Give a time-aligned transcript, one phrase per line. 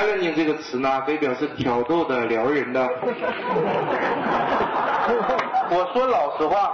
[0.00, 2.80] “telling” 这个词呢，可以表示挑逗的、撩人的。
[5.72, 6.72] 我说老实话，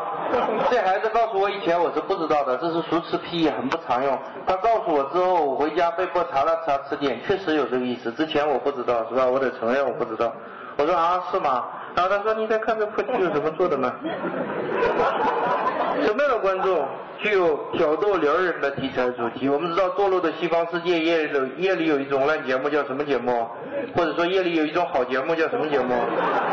[0.71, 4.19] 这孩子告诉我以前我是不知道的，这是熟词批，很不常用。
[4.47, 8.13] 他告诉我之后，我回家被迫查了查词典，确实有这个意思。
[8.13, 9.27] 之前我不知道，是吧？
[9.27, 10.33] 我得承认我不知道。
[10.77, 11.65] 我说啊，是吗？
[11.95, 13.93] 然后他说你在看这破题有什么做的呢？
[16.17, 16.89] 什么样的观众
[17.19, 19.51] 具有挑逗撩人的题材主题？
[19.51, 23.47] 我们知道堕落的西方世界夜里夜里有一种烂节目叫什么节目？
[23.95, 25.95] 或者说夜里有一种好节目叫什么节目？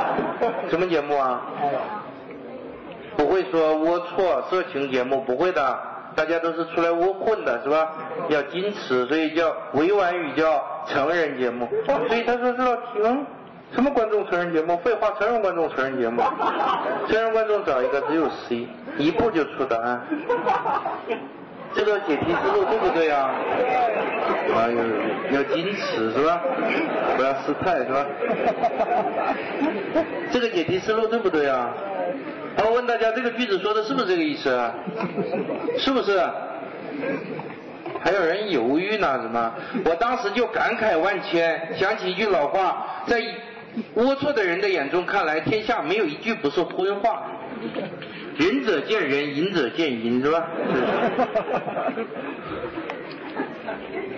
[0.70, 1.42] 什么节目啊？
[3.16, 5.80] 不会说龌龊色情节目，不会的，
[6.14, 7.94] 大家都是出来窝混的，是吧？
[8.28, 11.70] 要矜持，所以叫委婉语叫成人节目。
[11.86, 13.26] 所以他说这道题，嗯，
[13.74, 14.78] 什么观众成人节目？
[14.78, 16.22] 废话，成人观众成人节目，
[17.10, 20.02] 成人观众找一个只有 C，一步就出答案。
[21.76, 23.32] 这个解题思路对不对啊？
[24.54, 24.70] 啊，
[25.32, 26.40] 要要矜持是吧？
[27.18, 28.06] 不要失态是吧？
[30.32, 31.72] 这个解题思路对不对啊？
[32.64, 34.52] 我问大家，这个句子说的是不是这个意思？
[34.52, 34.72] 啊？
[35.80, 36.22] 是不是？
[38.00, 39.20] 还有人犹豫呢？
[39.24, 39.52] 什么？
[39.86, 43.20] 我当时就感慨万千，想起一句老话，在
[43.96, 47.24] 龌龊的人的眼中看来，天下没有一句不是荤话。
[48.38, 50.48] 仁者见仁，隐者见隐，是吧？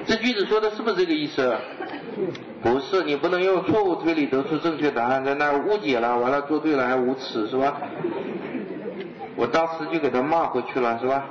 [0.08, 1.56] 这句子说的是不是这个意思？
[2.62, 7.81] 不是，你不能用错误推理得出正确答案，在那误解了，完了做对了还无耻，是吧？
[9.36, 11.25] 我当时就给他骂回去了，是吧？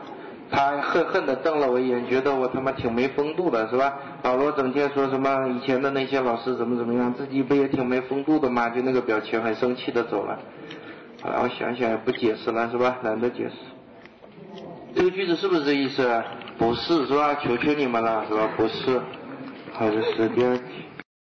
[0.54, 3.92] 他恨恨的瞪了我一眼，觉得我他妈挺没风度的，是吧？
[4.22, 8.68] 保罗整天说什么以前的那些老师怎么怎么样，自己不也挺没风度的吗？
[8.68, 10.38] 就那个表情，很生气的走了。
[11.22, 12.98] 后来我想想也不解释了，是吧？
[13.02, 13.56] 懒得解释。
[14.94, 16.22] 这个句子是不是这意思？
[16.56, 17.34] 不是，是吧？
[17.34, 18.48] 求求你们了，是吧？
[18.56, 19.00] 不是。
[19.72, 20.93] 好的，是第二题。